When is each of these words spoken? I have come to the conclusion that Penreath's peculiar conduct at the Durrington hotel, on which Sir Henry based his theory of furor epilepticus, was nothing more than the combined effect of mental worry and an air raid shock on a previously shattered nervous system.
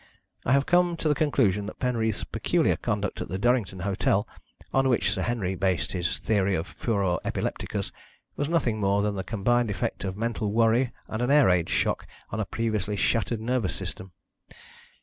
I 0.45 0.53
have 0.53 0.65
come 0.65 0.97
to 0.97 1.07
the 1.07 1.13
conclusion 1.13 1.67
that 1.67 1.77
Penreath's 1.77 2.23
peculiar 2.23 2.75
conduct 2.75 3.21
at 3.21 3.27
the 3.27 3.37
Durrington 3.37 3.81
hotel, 3.81 4.27
on 4.73 4.89
which 4.89 5.11
Sir 5.11 5.21
Henry 5.21 5.53
based 5.53 5.91
his 5.91 6.17
theory 6.17 6.55
of 6.55 6.65
furor 6.65 7.19
epilepticus, 7.23 7.91
was 8.35 8.49
nothing 8.49 8.79
more 8.79 9.03
than 9.03 9.13
the 9.13 9.23
combined 9.23 9.69
effect 9.69 10.03
of 10.03 10.17
mental 10.17 10.51
worry 10.51 10.91
and 11.07 11.21
an 11.21 11.29
air 11.29 11.45
raid 11.45 11.69
shock 11.69 12.07
on 12.31 12.39
a 12.39 12.45
previously 12.45 12.95
shattered 12.95 13.41
nervous 13.41 13.75
system. 13.75 14.11